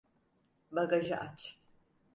[0.71, 1.59] Bagajı aç!